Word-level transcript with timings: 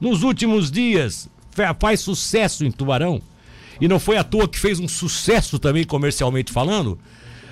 nos 0.00 0.22
últimos 0.22 0.70
dias 0.70 1.28
faz 1.78 2.00
sucesso 2.00 2.64
em 2.64 2.70
Tubarão, 2.70 3.20
e 3.80 3.88
não 3.88 3.98
foi 3.98 4.16
à 4.16 4.24
toa 4.24 4.48
que 4.48 4.58
fez 4.58 4.78
um 4.78 4.88
sucesso 4.88 5.58
também 5.58 5.84
comercialmente 5.84 6.52
falando, 6.52 6.98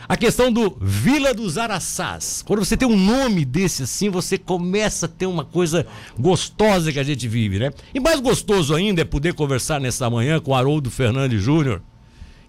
a 0.08 0.16
questão 0.16 0.52
do 0.52 0.76
Vila 0.80 1.34
dos 1.34 1.58
Araçás. 1.58 2.42
Quando 2.46 2.64
você 2.64 2.76
tem 2.76 2.86
um 2.86 2.96
nome 2.96 3.44
desse 3.44 3.82
assim, 3.82 4.08
você 4.08 4.38
começa 4.38 5.06
a 5.06 5.08
ter 5.08 5.26
uma 5.26 5.44
coisa 5.44 5.84
gostosa 6.16 6.92
que 6.92 7.00
a 7.00 7.02
gente 7.02 7.26
vive, 7.26 7.58
né? 7.58 7.72
E 7.92 7.98
mais 7.98 8.20
gostoso 8.20 8.74
ainda 8.74 9.02
é 9.02 9.04
poder 9.04 9.34
conversar 9.34 9.80
nessa 9.80 10.08
manhã 10.08 10.38
com 10.38 10.54
Haroldo 10.54 10.90
Fernandes 10.90 11.42
Júnior 11.42 11.82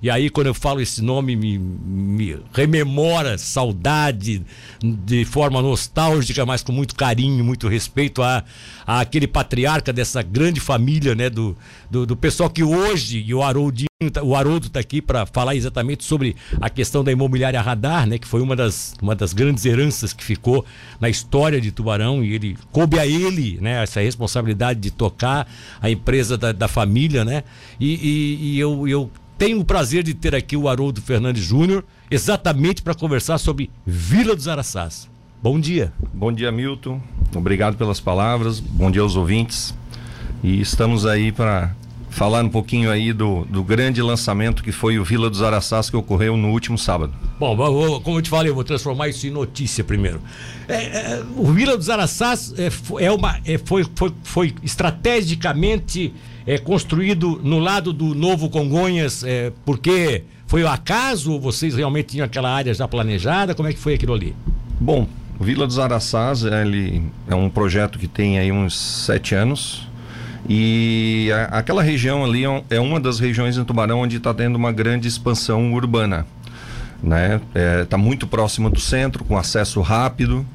e 0.01 0.11
aí, 0.11 0.29
quando 0.29 0.47
eu 0.47 0.53
falo 0.53 0.79
esse 0.79 1.01
nome, 1.01 1.35
me, 1.35 1.57
me, 1.57 2.37
rememora 2.53 3.35
saudade 3.37 4.43
de 4.79 5.25
forma 5.25 5.59
nostálgica, 5.59 6.45
mas 6.45 6.61
com 6.61 6.71
muito 6.71 6.95
carinho, 6.95 7.43
muito 7.43 7.67
respeito 7.67 8.21
a, 8.21 8.43
a 8.85 8.99
aquele 8.99 9.27
patriarca 9.27 9.91
dessa 9.91 10.21
grande 10.21 10.59
família, 10.59 11.15
né? 11.15 11.31
Do, 11.31 11.57
do, 11.89 12.05
do 12.05 12.15
pessoal 12.15 12.47
que 12.47 12.63
hoje, 12.63 13.23
e 13.25 13.33
o 13.33 13.41
Haroldinho, 13.41 13.87
tá, 14.13 14.21
o 14.21 14.35
Haroldo 14.35 14.67
está 14.67 14.79
aqui 14.79 15.01
para 15.01 15.25
falar 15.25 15.55
exatamente 15.55 16.03
sobre 16.03 16.35
a 16.61 16.69
questão 16.69 17.03
da 17.03 17.11
imobiliária 17.11 17.59
Radar, 17.59 18.05
né? 18.05 18.19
Que 18.19 18.27
foi 18.27 18.41
uma 18.41 18.55
das, 18.55 18.93
uma 19.01 19.15
das 19.15 19.33
grandes 19.33 19.65
heranças 19.65 20.13
que 20.13 20.23
ficou 20.23 20.63
na 20.99 21.09
história 21.09 21.59
de 21.59 21.71
Tubarão 21.71 22.23
e 22.23 22.35
ele 22.35 22.55
coube 22.71 22.99
a 22.99 23.07
ele, 23.07 23.57
né? 23.59 23.81
Essa 23.81 23.99
responsabilidade 23.99 24.79
de 24.79 24.91
tocar 24.91 25.47
a 25.81 25.89
empresa 25.89 26.37
da, 26.37 26.51
da 26.51 26.67
família, 26.67 27.25
né? 27.25 27.43
E, 27.79 27.95
e, 27.95 28.53
e 28.53 28.59
eu, 28.59 28.87
eu 28.87 29.09
tenho 29.37 29.59
o 29.59 29.65
prazer 29.65 30.03
de 30.03 30.13
ter 30.13 30.33
aqui 30.33 30.57
o 30.57 30.67
Haroldo 30.67 31.01
Fernandes 31.01 31.43
Júnior, 31.43 31.85
exatamente 32.09 32.81
para 32.81 32.95
conversar 32.95 33.37
sobre 33.37 33.69
Vila 33.85 34.35
dos 34.35 34.47
Araçás. 34.47 35.07
Bom 35.41 35.59
dia. 35.59 35.93
Bom 36.13 36.31
dia, 36.31 36.51
Milton. 36.51 36.99
Obrigado 37.35 37.77
pelas 37.77 37.99
palavras. 37.99 38.59
Bom 38.59 38.89
dia 38.89 39.01
aos 39.01 39.15
ouvintes. 39.15 39.75
E 40.43 40.59
estamos 40.59 41.05
aí 41.05 41.31
para 41.31 41.75
falar 42.09 42.43
um 42.43 42.49
pouquinho 42.49 42.89
aí 42.89 43.13
do, 43.13 43.45
do 43.45 43.63
grande 43.63 44.01
lançamento 44.01 44.63
que 44.63 44.71
foi 44.71 44.97
o 44.97 45.03
Vila 45.03 45.29
dos 45.29 45.43
Araçás 45.43 45.87
que 45.87 45.95
ocorreu 45.95 46.35
no 46.35 46.49
último 46.49 46.75
sábado. 46.75 47.13
Bom, 47.39 47.55
como 48.01 48.17
eu 48.17 48.21
te 48.23 48.29
falei, 48.29 48.49
eu 48.49 48.55
vou 48.55 48.63
transformar 48.63 49.09
isso 49.09 49.27
em 49.27 49.29
notícia 49.29 49.83
primeiro. 49.83 50.19
É, 50.67 50.73
é, 50.73 51.23
o 51.35 51.51
Vila 51.53 51.77
dos 51.77 51.91
Araçás 51.91 52.55
é, 52.57 52.71
é 53.05 53.11
uma, 53.11 53.39
é, 53.45 53.59
foi, 53.59 53.85
foi, 53.95 54.11
foi 54.23 54.55
estrategicamente 54.63 56.11
é, 56.47 56.57
construído 56.57 57.41
no 57.43 57.59
lado 57.59 57.91
do 57.91 58.15
Novo 58.15 58.49
Congonhas, 58.49 59.23
é, 59.25 59.51
porque 59.65 60.23
foi 60.47 60.63
o 60.63 60.67
acaso 60.67 61.33
ou 61.33 61.41
vocês 61.41 61.75
realmente 61.75 62.07
tinham 62.07 62.25
aquela 62.25 62.49
área 62.49 62.73
já 62.73 62.87
planejada? 62.87 63.53
Como 63.53 63.67
é 63.67 63.73
que 63.73 63.79
foi 63.79 63.95
aquilo 63.95 64.13
ali? 64.13 64.33
Bom, 64.79 65.05
Vila 65.39 65.67
dos 65.67 65.77
Araçás 65.77 66.43
ele 66.43 67.03
é 67.27 67.35
um 67.35 67.49
projeto 67.49 67.99
que 67.99 68.07
tem 68.07 68.39
aí 68.39 68.51
uns 68.51 68.79
sete 68.79 69.35
anos. 69.35 69.85
E 70.47 71.29
a, 71.33 71.59
aquela 71.59 71.83
região 71.83 72.23
ali 72.23 72.45
é, 72.45 72.63
é 72.69 72.79
uma 72.79 72.99
das 72.99 73.19
regiões 73.19 73.57
em 73.57 73.65
Tubarão 73.65 73.99
onde 73.99 74.15
está 74.15 74.33
tendo 74.33 74.55
uma 74.55 74.71
grande 74.71 75.05
expansão 75.07 75.73
urbana. 75.73 76.25
Está 77.03 77.07
né? 77.07 77.41
é, 77.53 77.83
tá 77.83 77.97
muito 77.97 78.25
próximo 78.25 78.69
do 78.69 78.79
centro, 78.79 79.25
com 79.25 79.37
acesso 79.37 79.81
rápido. 79.81 80.45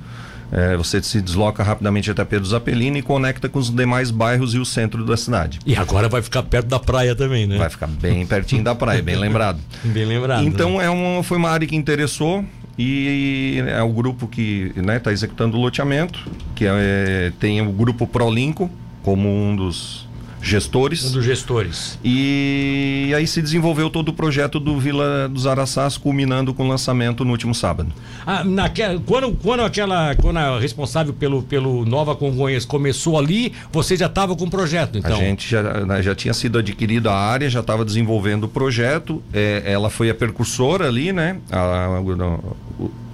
É, 0.52 0.76
você 0.76 1.02
se 1.02 1.22
desloca 1.22 1.62
rapidamente 1.62 2.10
até 2.10 2.22
Pedro 2.26 2.46
Zapelino 2.46 2.98
e 2.98 3.02
conecta 3.02 3.48
com 3.48 3.58
os 3.58 3.70
demais 3.70 4.10
bairros 4.10 4.52
e 4.54 4.58
o 4.58 4.66
centro 4.66 5.02
da 5.02 5.16
cidade. 5.16 5.58
E 5.64 5.74
agora 5.74 6.10
vai 6.10 6.20
ficar 6.20 6.42
perto 6.42 6.66
da 6.66 6.78
praia 6.78 7.16
também, 7.16 7.46
né? 7.46 7.56
Vai 7.56 7.70
ficar 7.70 7.86
bem 7.86 8.26
pertinho 8.26 8.62
da 8.62 8.74
praia, 8.74 9.02
bem 9.02 9.16
lembrado. 9.18 9.58
Bem 9.82 10.04
lembrado. 10.04 10.44
Então 10.44 10.76
né? 10.76 10.84
é 10.84 10.90
uma, 10.90 11.22
foi 11.22 11.38
uma 11.38 11.48
área 11.48 11.66
que 11.66 11.74
interessou 11.74 12.44
e 12.78 13.62
é 13.66 13.82
o 13.82 13.88
grupo 13.88 14.28
que 14.28 14.68
está 14.68 14.82
né, 14.82 14.98
tá 14.98 15.10
executando 15.10 15.56
o 15.56 15.60
loteamento, 15.60 16.20
que 16.54 16.66
é, 16.66 17.32
tem 17.40 17.62
o 17.62 17.72
grupo 17.72 18.06
Prolinco 18.06 18.70
como 19.02 19.28
um 19.28 19.56
dos 19.56 20.06
gestores. 20.42 21.04
Um 21.04 21.12
dos 21.12 21.24
gestores. 21.24 21.98
E 22.04 23.12
aí 23.16 23.26
se 23.26 23.40
desenvolveu 23.40 23.88
todo 23.88 24.08
o 24.08 24.12
projeto 24.12 24.58
do 24.58 24.78
Vila 24.78 25.28
dos 25.28 25.46
Araçás, 25.46 25.96
culminando 25.96 26.52
com 26.52 26.64
o 26.64 26.68
lançamento 26.68 27.24
no 27.24 27.30
último 27.30 27.54
sábado. 27.54 27.92
Ah, 28.26 28.42
naquela, 28.44 29.00
quando, 29.00 29.32
quando 29.42 29.60
aquela 29.60 30.14
quando 30.16 30.38
a 30.38 30.58
responsável 30.58 31.12
pelo, 31.12 31.42
pelo 31.42 31.84
Nova 31.84 32.14
Congonhas 32.16 32.64
começou 32.64 33.18
ali, 33.18 33.52
você 33.70 33.96
já 33.96 34.06
estava 34.06 34.34
com 34.34 34.44
o 34.44 34.50
projeto, 34.50 34.98
então? 34.98 35.16
A 35.16 35.18
gente 35.18 35.48
já, 35.48 35.62
né, 35.62 36.02
já 36.02 36.14
tinha 36.14 36.34
sido 36.34 36.58
adquirido 36.58 37.08
a 37.08 37.14
área, 37.14 37.48
já 37.48 37.60
estava 37.60 37.84
desenvolvendo 37.84 38.44
o 38.44 38.48
projeto. 38.48 39.22
É, 39.32 39.62
ela 39.64 39.88
foi 39.88 40.10
a 40.10 40.14
percursora 40.14 40.88
ali, 40.88 41.12
né? 41.12 41.38
A, 41.50 41.58
a, 41.58 42.02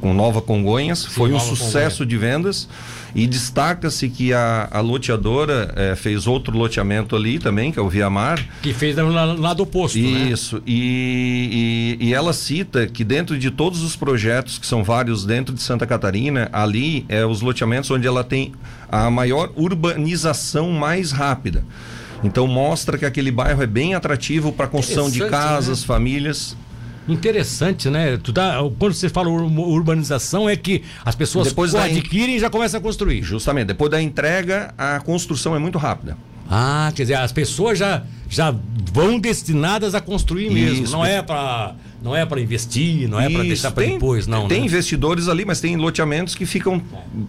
com 0.01 0.15
Nova 0.15 0.41
Congonhas. 0.41 1.01
Sim, 1.01 1.11
foi 1.11 1.33
um 1.33 1.41
sucesso 1.41 1.99
Congonhas. 1.99 2.09
de 2.09 2.17
vendas. 2.17 2.69
E 3.15 3.27
destaca-se 3.27 4.09
que 4.09 4.33
a, 4.33 4.69
a 4.71 4.81
loteadora 4.81 5.73
é, 5.77 5.97
fez 5.97 6.27
outro 6.27 6.57
loteamento 6.57 7.17
ali 7.17 7.39
também, 7.39 7.73
que 7.73 7.79
é 7.79 7.83
o 7.83 7.89
Viamar. 7.89 8.45
Que 8.63 8.75
fez 8.75 8.97
no 8.97 9.09
lado 9.11 9.63
oposto. 9.63 9.99
Né? 9.99 10.31
Isso. 10.31 10.57
Né? 10.57 10.63
E, 10.67 11.97
e, 12.01 12.07
e, 12.09 12.15
ela 12.15 12.33
cita 12.33 12.87
que 12.87 13.03
dentro 13.03 13.39
de 13.39 13.51
todos 13.51 13.83
os 13.83 13.97
projetos, 13.97 14.59
que 14.59 14.67
são 14.67 14.85
vários 14.85 15.25
dentro 15.25 15.55
de 15.55 15.63
Santa 15.63 15.87
Catarina, 15.87 16.49
ali 16.53 17.05
é 17.09 17.25
os 17.25 17.41
loteamentos 17.41 17.91
onde 17.91 18.07
ela 18.07 18.23
tem 18.23 18.53
a 18.91 19.11
maior 19.11 19.51
urbanização 19.57 20.71
mais 20.71 21.11
rápida. 21.11 21.65
Então 22.23 22.47
mostra 22.47 22.99
que 22.99 23.07
aquele 23.07 23.31
bairro 23.31 23.63
é 23.63 23.67
bem 23.67 23.95
atrativo 23.95 24.53
para 24.53 24.67
construção 24.67 25.11
de 25.11 25.25
casas, 25.29 25.81
né? 25.81 25.87
famílias. 25.87 26.57
Interessante, 27.09 27.89
né? 27.89 28.19
Tu 28.23 28.33
dá, 28.33 28.59
quando 28.79 28.93
você 28.93 29.09
fala 29.09 29.31
urbanização, 29.31 30.49
é 30.49 30.57
que 30.57 30.83
as 31.05 31.15
pessoas 31.15 31.49
depois 31.49 31.75
adquirem 31.75 32.37
e 32.37 32.39
já 32.39 32.51
começam 32.51 32.79
a 32.79 32.83
construir. 32.83 33.23
Justamente. 33.23 33.69
Depois 33.69 33.91
da 33.91 34.01
entrega, 34.01 34.75
a 34.77 35.01
construção 35.01 35.57
é 35.57 35.59
muito 35.59 35.79
rápida. 35.79 36.17
Ah, 36.51 36.91
quer 36.95 37.03
dizer, 37.03 37.15
as 37.15 37.31
pessoas 37.31 37.79
já, 37.79 38.03
já 38.29 38.55
vão 38.93 39.19
destinadas 39.19 39.95
a 39.95 40.01
construir 40.01 40.51
mesmo. 40.51 40.85
Isso, 40.85 40.93
não 40.93 41.05
é 41.05 41.21
para 41.21 41.75
não 42.03 42.15
é 42.15 42.25
para 42.25 42.41
investir, 42.41 43.09
não 43.09 43.21
é 43.21 43.29
para 43.29 43.43
deixar 43.43 43.73
para 43.73 43.85
depois, 43.85 44.27
não. 44.27 44.47
Tem 44.47 44.61
né? 44.61 44.67
investidores 44.67 45.29
ali, 45.29 45.45
mas 45.45 45.61
tem 45.61 45.77
loteamentos 45.77 46.35
que 46.35 46.47
ficam 46.47 46.81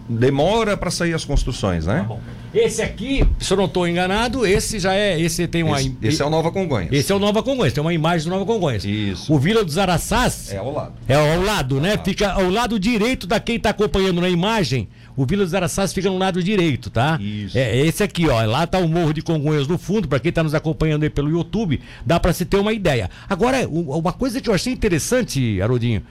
demora 0.08 0.76
para 0.76 0.90
sair 0.90 1.12
as 1.12 1.24
construções, 1.24 1.86
né? 1.86 2.06
Tá 2.08 2.16
esse 2.52 2.82
aqui, 2.82 3.24
se 3.38 3.52
eu 3.52 3.56
não 3.56 3.66
estou 3.66 3.86
enganado, 3.86 4.44
esse 4.44 4.78
já 4.78 4.94
é, 4.94 5.20
esse 5.20 5.46
tem 5.46 5.62
uma 5.62 5.80
esse, 5.80 5.96
esse, 6.02 6.22
é 6.22 6.24
o 6.24 6.30
Nova 6.30 6.50
Congonhas. 6.50 6.92
Esse 6.92 7.12
é 7.12 7.14
o 7.14 7.18
Nova 7.18 7.42
Congonhas, 7.42 7.72
tem 7.72 7.80
uma 7.80 7.94
imagem 7.94 8.24
do 8.24 8.30
Nova 8.30 8.44
Congonhas. 8.44 8.84
Isso. 8.84 9.32
O 9.32 9.38
Vila 9.38 9.64
dos 9.64 9.78
Araçás 9.78 10.52
é 10.52 10.56
ao 10.56 10.72
lado. 10.72 10.92
É 11.08 11.14
ao 11.14 11.42
lado, 11.42 11.80
né? 11.80 11.98
Fica 12.04 12.32
ao 12.32 12.50
lado 12.50 12.78
direito 12.78 13.26
da 13.26 13.38
quem 13.38 13.56
está 13.56 13.70
acompanhando 13.70 14.20
na 14.20 14.28
imagem. 14.28 14.88
O 15.16 15.24
Vila 15.24 15.44
dos 15.44 15.54
Araçás 15.54 15.92
fica 15.92 16.08
no 16.08 16.18
lado 16.18 16.42
direito, 16.42 16.90
tá? 16.90 17.18
Isso. 17.20 17.56
É 17.56 17.76
esse 17.76 18.02
aqui, 18.02 18.28
ó. 18.28 18.42
Lá 18.44 18.66
tá 18.66 18.78
o 18.78 18.88
Morro 18.88 19.12
de 19.12 19.22
Congonhas 19.22 19.68
no 19.68 19.78
fundo, 19.78 20.08
para 20.08 20.18
quem 20.18 20.30
está 20.30 20.42
nos 20.42 20.54
acompanhando 20.54 21.04
aí 21.04 21.10
pelo 21.10 21.30
YouTube, 21.30 21.80
dá 22.04 22.18
para 22.18 22.32
se 22.32 22.44
ter 22.44 22.56
uma 22.56 22.72
ideia. 22.72 23.08
Agora, 23.28 23.68
uma 23.68 24.12
coisa 24.12 24.40
que 24.40 24.50
eu 24.50 24.54
achei 24.54 24.72
interessante, 24.72 25.60
Harodinho, 25.60 26.02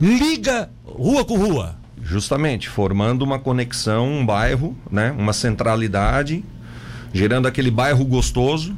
liga 0.00 0.68
rua 0.84 1.24
com 1.24 1.36
rua. 1.38 1.81
Justamente, 2.00 2.68
formando 2.68 3.22
uma 3.22 3.38
conexão, 3.38 4.08
um 4.08 4.26
bairro, 4.26 4.76
né? 4.90 5.14
Uma 5.16 5.32
centralidade, 5.32 6.44
gerando 7.12 7.46
aquele 7.46 7.70
bairro 7.70 8.04
gostoso. 8.04 8.74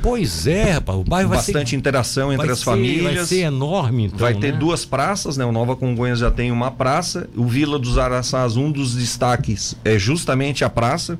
Pois 0.00 0.46
é, 0.46 0.72
rapaz, 0.72 0.98
o 0.98 1.04
bairro 1.04 1.28
Bastante 1.28 1.52
vai 1.52 1.66
ser, 1.66 1.76
interação 1.76 2.32
entre 2.32 2.50
as 2.50 2.58
ser, 2.58 2.64
famílias. 2.64 3.14
Vai 3.14 3.24
ser 3.24 3.40
enorme, 3.40 4.06
então, 4.06 4.18
Vai 4.18 4.34
ter 4.34 4.52
né? 4.52 4.58
duas 4.58 4.84
praças, 4.84 5.36
né? 5.36 5.44
O 5.44 5.52
Nova 5.52 5.76
Congonhas 5.76 6.18
já 6.18 6.30
tem 6.30 6.50
uma 6.50 6.70
praça. 6.70 7.28
O 7.36 7.46
Vila 7.46 7.78
dos 7.78 7.98
Araçás, 7.98 8.56
um 8.56 8.70
dos 8.70 8.94
destaques 8.94 9.76
é 9.84 9.98
justamente 9.98 10.64
a 10.64 10.70
praça. 10.70 11.18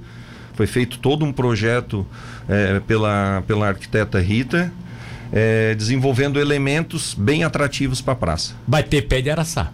Foi 0.55 0.67
feito 0.67 0.99
todo 0.99 1.25
um 1.25 1.33
projeto 1.33 2.07
é, 2.49 2.81
pela, 2.81 3.43
pela 3.47 3.69
arquiteta 3.69 4.21
Rita, 4.21 4.73
é, 5.33 5.75
desenvolvendo 5.75 6.39
elementos 6.41 7.15
bem 7.15 7.45
atrativos 7.45 8.01
para 8.01 8.13
a 8.13 8.17
praça. 8.17 8.55
Vai 8.67 8.83
ter 8.83 9.03
pé 9.03 9.21
de 9.21 9.31
araçá. 9.31 9.73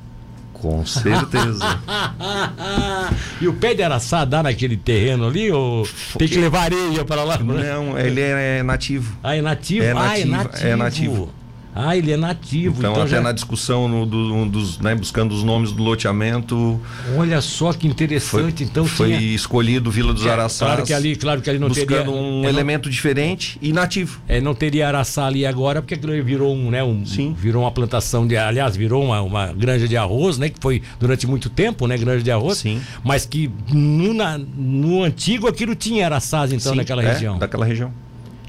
Com 0.61 0.85
certeza. 0.85 1.65
e 3.41 3.47
o 3.47 3.53
pé 3.55 3.75
de 3.75 3.83
araçá 3.83 4.25
dá 4.25 4.43
naquele 4.43 4.77
terreno 4.77 5.27
ali 5.29 5.51
ou 5.53 5.89
tem 6.19 6.27
que 6.27 6.39
levar 6.39 6.63
areia 6.63 7.05
para 7.05 7.23
lá? 7.23 7.39
Não, 7.39 7.99
ele 7.99 8.21
é 8.21 8.63
nativo. 8.63 9.17
Ah, 9.23 9.37
é 9.37 9.43
nativo? 9.43 9.85
É 9.85 9.95
nativo. 9.95 10.11
Ah, 10.11 10.19
é 10.19 10.25
nativo. 10.25 10.67
É 10.67 10.77
nativo. 10.77 11.33
Ah, 11.81 11.97
ele 11.97 12.11
é 12.11 12.17
nativo. 12.17 12.81
Então, 12.81 12.91
então 12.91 13.03
até 13.05 13.13
já... 13.13 13.21
na 13.21 13.31
discussão 13.31 13.87
no, 13.87 14.05
do, 14.05 14.35
um 14.35 14.49
dos, 14.49 14.81
né, 14.81 14.97
buscando 14.97 15.33
os 15.33 15.45
nomes 15.45 15.71
do 15.71 15.81
loteamento. 15.81 16.81
Olha 17.17 17.41
só 17.41 17.73
que 17.73 17.87
interessante. 17.87 18.57
Foi, 18.57 18.67
então 18.67 18.85
foi 18.85 19.17
tinha... 19.17 19.21
escolhido 19.21 19.89
Vila 19.89 20.13
dos 20.13 20.27
é, 20.27 20.31
Araçás. 20.31 20.73
Claro 20.73 20.85
que 20.85 20.93
ali, 20.93 21.15
claro 21.15 21.41
que 21.41 21.49
ali 21.49 21.61
não 21.61 21.69
buscando 21.69 21.87
teria 21.87 22.11
um 22.11 22.45
é, 22.45 22.49
elemento 22.49 22.87
não... 22.87 22.91
diferente 22.91 23.61
e 23.63 23.73
nativo. 23.73 24.21
É, 24.27 24.41
não 24.41 24.57
teria 24.57 24.89
araçá 24.89 25.27
ali 25.27 25.47
agora 25.47 25.81
porque 25.81 25.95
aquilo 25.95 26.21
virou 26.25 26.53
um, 26.53 26.69
né, 26.69 26.83
um, 26.83 27.07
Sim. 27.07 27.33
virou 27.39 27.63
uma 27.63 27.71
plantação 27.71 28.27
de, 28.27 28.37
aliás, 28.37 28.77
virou 28.77 29.05
uma, 29.05 29.23
uma 29.23 29.47
granja 29.53 29.87
de 29.87 29.97
arroz, 29.97 30.37
né, 30.37 30.49
que 30.49 30.59
foi 30.61 30.83
durante 30.99 31.29
muito 31.29 31.49
tempo, 31.49 31.87
né, 31.87 31.97
granja 31.97 32.25
de 32.25 32.31
arroz. 32.33 32.59
Sim. 32.59 32.81
Mas 33.05 33.25
que 33.25 33.49
no, 33.73 34.13
na, 34.13 34.37
no 34.37 35.05
antigo 35.05 35.47
aquilo 35.47 35.77
tinha 35.77 36.07
araçás 36.07 36.53
então 36.53 36.73
Sim, 36.73 36.79
naquela 36.79 37.05
é, 37.05 37.13
região. 37.13 37.39
Daquela 37.39 37.65
região. 37.65 37.93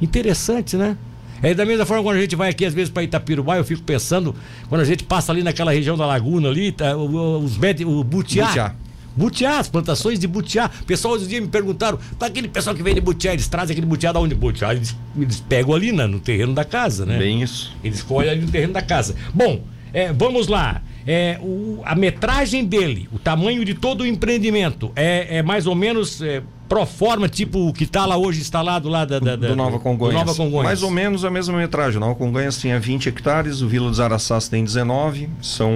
Interessante, 0.01 0.75
né? 0.75 0.97
É 1.41 1.53
da 1.53 1.65
mesma 1.65 1.85
forma 1.85 2.03
quando 2.03 2.17
a 2.17 2.21
gente 2.21 2.35
vai 2.35 2.49
aqui 2.49 2.65
às 2.65 2.73
vezes 2.73 2.89
para 2.89 3.03
Itapirubá, 3.03 3.57
eu 3.57 3.63
fico 3.63 3.81
pensando, 3.81 4.35
quando 4.67 4.81
a 4.81 4.85
gente 4.85 5.03
passa 5.03 5.31
ali 5.31 5.43
naquela 5.43 5.71
região 5.71 5.97
da 5.97 6.05
laguna 6.05 6.49
ali, 6.49 6.71
tá, 6.71 6.95
os 6.95 7.57
o 7.85 8.03
butiá. 8.03 8.47
butiá. 8.47 8.75
Butiá, 9.15 9.59
as 9.59 9.67
plantações 9.67 10.19
de 10.19 10.27
butiá. 10.27 10.69
Pessoal 10.87 11.13
outro 11.13 11.27
dia 11.27 11.41
me 11.41 11.47
perguntaram, 11.47 11.99
para 12.17 12.27
aquele 12.27 12.47
pessoal 12.47 12.75
que 12.75 12.81
vem 12.81 12.93
de 12.93 13.01
butiá, 13.01 13.33
eles 13.33 13.47
trazem 13.47 13.73
aquele 13.73 13.87
butiá 13.87 14.11
da 14.11 14.19
onde? 14.19 14.33
Butiá, 14.35 14.73
eles, 14.73 14.95
eles 15.17 15.41
pegam 15.41 15.73
ali 15.73 15.91
na, 15.91 16.07
no 16.07 16.19
terreno 16.19 16.53
da 16.53 16.63
casa, 16.63 17.05
né? 17.05 17.17
Bem 17.17 17.41
isso. 17.41 17.75
Eles 17.83 18.01
colhem 18.01 18.29
ali 18.29 18.41
no 18.41 18.51
terreno 18.51 18.73
da 18.73 18.81
casa. 18.81 19.15
Bom, 19.33 19.63
é, 19.91 20.13
vamos 20.13 20.47
lá. 20.47 20.81
É, 21.05 21.39
o, 21.41 21.81
a 21.83 21.95
metragem 21.95 22.63
dele, 22.63 23.09
o 23.11 23.17
tamanho 23.17 23.65
de 23.65 23.73
todo 23.73 24.01
o 24.01 24.05
empreendimento 24.05 24.91
é, 24.95 25.37
é 25.37 25.43
mais 25.43 25.65
ou 25.65 25.75
menos 25.75 26.21
é, 26.69 26.75
pro 26.75 26.85
forma, 26.85 27.27
tipo 27.27 27.67
o 27.67 27.73
que 27.73 27.83
está 27.83 28.05
lá 28.05 28.15
hoje 28.17 28.39
instalado 28.39 28.87
lá 28.87 29.05
da, 29.05 29.19
da, 29.19 29.35
da 29.35 29.47
do 29.47 29.55
Nova 29.55 29.79
Congonhas. 29.79 30.13
Do 30.13 30.19
Nova 30.19 30.35
Congonhas. 30.35 30.65
Mais 30.65 30.83
ou 30.83 30.91
menos 30.91 31.25
a 31.25 31.29
mesma 31.29 31.57
metragem. 31.57 31.99
Nova 31.99 32.15
Congonhas 32.15 32.57
tinha 32.57 32.79
20 32.79 33.09
hectares, 33.09 33.61
o 33.61 33.67
Vila 33.67 33.89
dos 33.89 33.99
Araçás 33.99 34.47
tem 34.47 34.63
19. 34.63 35.29
São. 35.41 35.71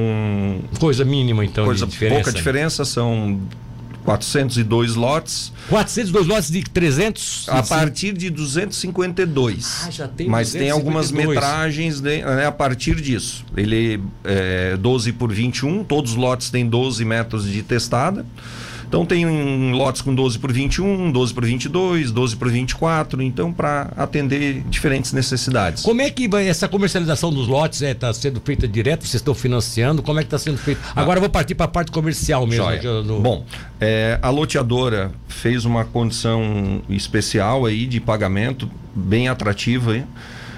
Coisa 0.80 1.04
mínima, 1.04 1.44
então. 1.44 1.66
Coisa 1.66 1.86
diferença, 1.86 2.16
pouca 2.16 2.32
diferença, 2.32 2.86
são 2.86 3.40
402 4.04 4.96
lotes. 4.96 5.52
402 5.70 6.28
lotes 6.28 6.52
de 6.52 6.64
300? 6.64 7.48
A 7.50 7.64
partir 7.64 8.14
de 8.14 8.30
252. 8.30 9.86
Ah, 9.86 9.92
já 9.92 10.08
tem 10.08 10.28
Mas 10.28 10.52
252. 10.52 10.52
tem 10.62 10.70
algumas 10.70 11.12
metragens 11.12 12.02
de, 12.02 12.22
né, 12.22 12.46
a 12.46 12.52
partir 12.52 12.96
disso. 12.96 13.46
Ele 13.56 14.02
é 14.24 14.78
12 14.78 15.14
por 15.14 15.32
21, 15.32 15.84
todos 15.84 16.12
os 16.12 16.18
lotes 16.18 16.50
têm 16.50 16.68
12 16.68 17.04
metros 17.06 17.50
de 17.50 17.64
testada. 17.64 18.26
Então 18.94 19.08
tem 19.08 19.26
um, 19.26 19.72
lotes 19.72 20.04
com 20.04 20.14
12 20.14 20.38
por 20.38 20.54
21, 20.54 21.12
12 21.12 21.34
por 21.34 21.44
22, 21.44 22.12
12 22.12 22.36
por 22.36 22.48
24, 22.48 23.24
então 23.24 23.52
para 23.52 23.92
atender 23.98 24.62
diferentes 24.70 25.12
necessidades. 25.12 25.82
Como 25.82 26.00
é 26.00 26.12
que 26.12 26.28
vai 26.28 26.48
essa 26.48 26.68
comercialização 26.68 27.34
dos 27.34 27.48
lotes 27.48 27.82
está 27.82 27.90
é, 27.90 28.12
tá 28.12 28.14
sendo 28.14 28.40
feita 28.40 28.68
direto? 28.68 29.02
Vocês 29.02 29.16
estão 29.16 29.34
financiando? 29.34 30.04
Como 30.04 30.20
é 30.20 30.22
que 30.22 30.28
está 30.28 30.38
sendo 30.38 30.60
feito? 30.60 30.80
Ah. 30.96 31.02
Agora 31.02 31.18
eu 31.18 31.22
vou 31.22 31.30
partir 31.32 31.56
para 31.56 31.66
a 31.66 31.70
parte 31.70 31.92
comercial 31.92 32.46
mesmo. 32.46 32.68
Do... 33.04 33.20
Bom, 33.20 33.44
é, 33.82 34.20
a 34.22 34.30
loteadora 34.30 35.12
fez 35.28 35.66
uma 35.66 35.86
condição 35.86 36.84
especial 36.88 37.66
aí 37.66 37.88
de 37.88 38.00
pagamento 38.00 38.70
bem 38.94 39.28
atrativa. 39.28 39.98
Hein? 39.98 40.06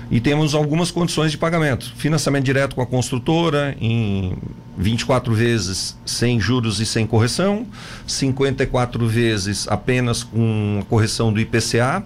E 0.09 0.19
temos 0.19 0.53
algumas 0.53 0.91
condições 0.91 1.31
de 1.31 1.37
pagamento. 1.37 1.93
Financiamento 1.95 2.43
direto 2.43 2.75
com 2.75 2.81
a 2.81 2.85
construtora 2.85 3.75
em 3.81 4.37
24 4.77 5.33
vezes 5.33 5.97
sem 6.05 6.39
juros 6.39 6.79
e 6.79 6.85
sem 6.85 7.07
correção, 7.07 7.65
54 8.05 9.07
vezes 9.07 9.67
apenas 9.67 10.23
com 10.23 10.83
correção 10.89 11.33
do 11.33 11.39
IPCA. 11.39 12.03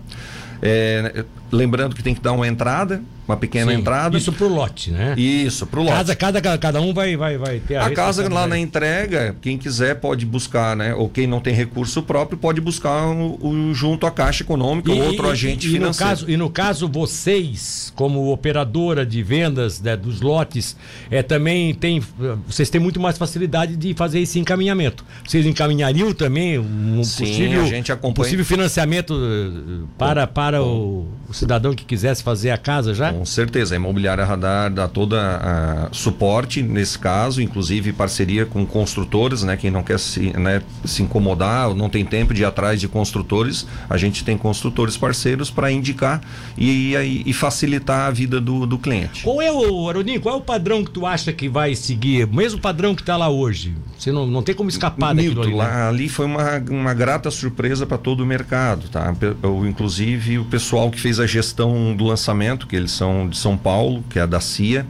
É, 0.61 1.25
lembrando 1.51 1.95
que 1.95 2.03
tem 2.03 2.13
que 2.13 2.21
dar 2.21 2.33
uma 2.33 2.47
entrada, 2.47 3.01
uma 3.29 3.37
pequena 3.37 3.71
Sim, 3.71 3.77
entrada. 3.77 4.17
Isso 4.17 4.33
pro 4.33 4.47
lote, 4.47 4.89
né? 4.89 5.13
Isso, 5.15 5.67
pro 5.67 5.83
lote. 5.83 5.93
Casa, 5.93 6.15
cada, 6.15 6.57
cada 6.57 6.81
um 6.81 6.93
vai, 6.93 7.15
vai, 7.15 7.37
vai 7.37 7.59
ter 7.59 7.75
a 7.75 7.85
A 7.85 7.91
casa 7.91 8.27
lá 8.27 8.47
na 8.47 8.57
entrega, 8.57 9.35
quem 9.39 9.57
quiser 9.57 9.95
pode 9.95 10.25
buscar, 10.25 10.75
né? 10.75 10.95
Ou 10.95 11.07
quem 11.07 11.27
não 11.27 11.39
tem 11.39 11.53
recurso 11.53 12.01
próprio 12.01 12.37
pode 12.37 12.59
buscar 12.59 13.05
o, 13.05 13.37
o 13.39 13.73
junto 13.73 14.07
à 14.07 14.11
Caixa 14.11 14.43
Econômica 14.43 14.91
ou 14.91 14.99
outro 14.99 15.27
e, 15.27 15.31
agente 15.31 15.67
e, 15.67 15.71
financeiro. 15.71 16.09
No 16.09 16.15
caso, 16.15 16.31
e 16.31 16.37
no 16.37 16.49
caso, 16.49 16.87
vocês, 16.87 17.93
como 17.95 18.31
operadora 18.31 19.05
de 19.05 19.21
vendas 19.21 19.79
né, 19.79 19.95
dos 19.95 20.21
lotes, 20.21 20.75
é, 21.11 21.21
também 21.21 21.73
tem. 21.75 22.01
Vocês 22.47 22.69
têm 22.69 22.81
muito 22.81 22.99
mais 22.99 23.17
facilidade 23.17 23.75
de 23.75 23.93
fazer 23.93 24.21
esse 24.21 24.39
encaminhamento. 24.39 25.05
Vocês 25.27 25.45
encaminhariam 25.45 26.11
também 26.13 26.57
um 26.57 27.03
Sim, 27.03 27.25
possível, 27.25 27.61
a 27.61 27.65
gente 27.65 27.91
acompanha. 27.91 28.11
Um 28.11 28.13
possível 28.15 28.45
financiamento 28.45 29.13
eh, 29.13 29.85
para, 29.97 30.25
para 30.25 30.63
o, 30.63 31.07
o 31.27 31.33
cidadão 31.33 31.75
que 31.75 31.85
quisesse 31.85 32.23
fazer 32.23 32.49
a 32.49 32.57
casa 32.57 32.93
já? 32.93 33.18
Com 33.19 33.25
certeza, 33.25 33.75
a 33.75 33.77
Imobiliária 33.77 34.23
Radar 34.23 34.71
dá 34.71 34.87
toda 34.87 35.89
suporte 35.91 36.61
nesse 36.61 36.97
caso, 36.97 37.41
inclusive 37.41 37.91
parceria 37.91 38.45
com 38.45 38.65
construtores, 38.65 39.43
né? 39.43 39.57
Quem 39.57 39.69
não 39.69 39.83
quer 39.83 39.99
se, 39.99 40.31
né, 40.39 40.61
se 40.85 41.03
incomodar 41.03 41.67
ou 41.67 41.75
não 41.75 41.89
tem 41.89 42.05
tempo 42.05 42.33
de 42.33 42.43
ir 42.43 42.45
atrás 42.45 42.79
de 42.79 42.87
construtores, 42.87 43.67
a 43.89 43.97
gente 43.97 44.23
tem 44.23 44.37
construtores 44.37 44.95
parceiros 44.95 45.51
para 45.51 45.69
indicar 45.69 46.21
e, 46.57 46.95
e, 46.95 47.23
e, 47.25 47.33
facilitar 47.33 48.07
a 48.07 48.09
vida 48.09 48.39
do, 48.39 48.65
do 48.65 48.77
cliente. 48.79 49.23
Qual 49.23 49.41
é 49.41 49.51
o, 49.51 49.89
Aroninho, 49.89 50.21
qual 50.21 50.35
é 50.35 50.37
o 50.37 50.41
padrão 50.41 50.85
que 50.85 50.91
tu 50.91 51.05
acha 51.05 51.33
que 51.33 51.49
vai 51.49 51.75
seguir? 51.75 52.25
Mesmo 52.25 52.61
padrão 52.61 52.95
que 52.95 53.01
está 53.01 53.17
lá 53.17 53.27
hoje? 53.27 53.75
Você 53.97 54.13
não, 54.13 54.25
não 54.25 54.41
tem 54.41 54.55
como 54.55 54.69
escapar 54.69 55.13
daquilo 55.13 55.41
ali, 55.41 55.55
né? 55.55 55.81
ali 55.89 56.07
foi 56.07 56.25
uma, 56.25 56.57
uma 56.69 56.93
grata 56.93 57.29
surpresa 57.29 57.85
para 57.85 57.97
todo 57.97 58.21
o 58.21 58.25
mercado, 58.25 58.87
tá? 58.87 59.13
Eu, 59.43 59.67
inclusive 59.67 60.39
o 60.39 60.45
pessoal 60.45 60.89
que 60.89 60.97
fez 60.97 61.19
a 61.19 61.27
gestão 61.27 61.93
do 61.93 62.05
lançamento, 62.05 62.65
que 62.65 62.77
eles 62.77 62.91
são 62.91 63.08
de 63.27 63.37
São 63.37 63.57
Paulo, 63.57 64.03
que 64.09 64.19
é 64.19 64.23
a 64.23 64.25
da 64.25 64.39
CIA. 64.39 64.85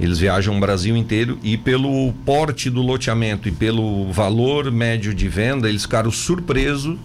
Eles 0.00 0.18
viajam 0.18 0.56
o 0.56 0.60
Brasil 0.60 0.96
inteiro 0.96 1.38
e 1.42 1.56
pelo 1.56 2.12
porte 2.24 2.70
do 2.70 2.80
loteamento 2.80 3.48
e 3.48 3.52
pelo 3.52 4.10
valor 4.12 4.70
médio 4.70 5.12
de 5.12 5.28
venda, 5.28 5.68
eles 5.68 5.82
ficaram 5.82 6.10
surpresos 6.10 6.96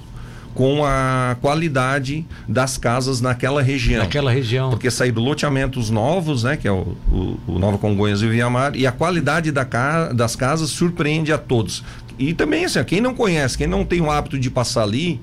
com 0.53 0.85
a 0.85 1.35
qualidade 1.41 2.25
das 2.47 2.77
casas 2.77 3.19
naquela 3.19 3.61
região. 3.61 4.03
Naquela 4.03 4.31
região. 4.31 4.69
Porque 4.69 4.89
saíram 4.91 5.21
loteamentos 5.21 5.89
novos, 5.89 6.43
né, 6.43 6.55
que 6.57 6.67
é 6.67 6.71
o, 6.71 6.95
o, 7.11 7.39
o 7.47 7.59
Nova 7.59 7.77
Congonhas 7.77 8.21
e 8.21 8.25
o 8.27 8.29
Viamar, 8.29 8.75
e 8.75 8.85
a 8.85 8.91
qualidade 8.91 9.51
da 9.51 9.65
ca, 9.65 10.13
das 10.13 10.35
casas 10.35 10.69
surpreende 10.69 11.33
a 11.33 11.37
todos. 11.37 11.83
E 12.19 12.33
também, 12.33 12.65
assim, 12.65 12.83
quem 12.83 13.01
não 13.01 13.15
conhece, 13.15 13.57
quem 13.57 13.67
não 13.67 13.83
tem 13.83 13.99
o 13.99 14.11
hábito 14.11 14.37
de 14.37 14.49
passar 14.49 14.83
ali, 14.83 15.19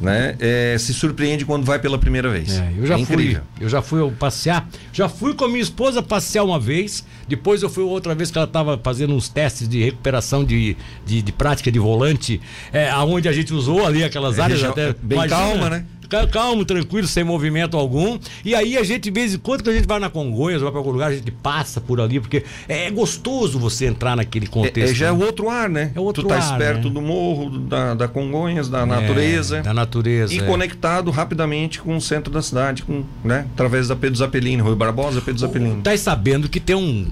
né? 0.00 0.36
É, 0.38 0.76
se 0.78 0.92
surpreende 0.92 1.44
quando 1.44 1.64
vai 1.64 1.78
pela 1.78 1.98
primeira 1.98 2.28
vez. 2.28 2.58
É, 2.58 2.72
eu 2.76 2.86
já 2.86 2.98
é 2.98 3.04
fui, 3.04 3.40
eu 3.60 3.68
já 3.68 3.82
fui 3.82 4.10
passear, 4.12 4.68
já 4.92 5.08
fui 5.08 5.34
com 5.34 5.44
a 5.44 5.48
minha 5.48 5.60
esposa 5.60 6.02
passear 6.02 6.44
uma 6.44 6.58
vez, 6.58 7.04
depois 7.28 7.62
eu 7.62 7.70
fui 7.70 7.84
outra 7.84 8.14
vez 8.14 8.30
que 8.30 8.38
ela 8.38 8.46
estava 8.46 8.78
fazendo 8.82 9.14
uns 9.14 9.28
testes 9.28 9.68
de 9.68 9.82
recuperação 9.82 10.44
de, 10.44 10.76
de, 11.06 11.22
de 11.22 11.32
prática 11.32 11.70
de 11.70 11.78
volante, 11.78 12.40
é, 12.72 12.90
aonde 12.90 13.28
a 13.28 13.32
gente 13.32 13.52
usou 13.52 13.86
ali 13.86 14.04
aquelas 14.04 14.38
é, 14.38 14.42
áreas 14.42 14.64
até 14.64 14.94
bem 15.02 15.18
imagina, 15.18 15.40
calma, 15.40 15.70
né? 15.70 15.84
Calmo, 16.26 16.64
tranquilo, 16.64 17.06
sem 17.06 17.24
movimento 17.24 17.76
algum. 17.76 18.18
E 18.44 18.54
aí 18.54 18.76
a 18.76 18.82
gente, 18.82 19.04
de 19.04 19.10
vez 19.10 19.34
em 19.34 19.38
quando, 19.38 19.62
que 19.62 19.70
a 19.70 19.72
gente 19.72 19.86
vai 19.86 19.98
na 19.98 20.10
Congonhas, 20.10 20.62
vai 20.62 20.70
para 20.70 20.80
algum 20.80 20.90
lugar, 20.90 21.10
a 21.10 21.14
gente 21.14 21.30
passa 21.30 21.80
por 21.80 22.00
ali, 22.00 22.20
porque 22.20 22.44
é 22.68 22.90
gostoso 22.90 23.58
você 23.58 23.86
entrar 23.86 24.16
naquele 24.16 24.46
contexto. 24.46 24.88
É, 24.88 24.92
é 24.92 24.94
já 24.94 25.06
é 25.08 25.12
o 25.12 25.20
outro 25.20 25.48
ar, 25.48 25.68
né? 25.68 25.92
É 25.94 26.00
outro 26.00 26.22
tu 26.22 26.28
tá 26.28 26.38
ar, 26.38 26.58
perto 26.58 26.88
né? 26.88 26.94
do 26.94 27.00
morro, 27.00 27.50
da, 27.50 27.94
da 27.94 28.08
Congonhas, 28.08 28.68
da 28.68 28.82
é, 28.82 28.86
natureza. 28.86 29.62
Da 29.62 29.74
natureza. 29.74 30.34
E 30.34 30.38
é. 30.38 30.42
conectado 30.42 31.10
rapidamente 31.10 31.80
com 31.80 31.96
o 31.96 32.00
centro 32.00 32.32
da 32.32 32.42
cidade, 32.42 32.82
com, 32.82 33.04
né? 33.24 33.46
Através 33.54 33.88
da 33.88 33.96
Pedro 33.96 34.16
Zapelini, 34.18 34.62
Rui 34.62 34.74
Barbosa, 34.74 35.20
Pedro 35.20 35.40
Zapelini. 35.40 35.82
Tá 35.82 35.96
sabendo 35.96 36.48
que 36.48 36.60
tem 36.60 36.76
um 36.76 37.06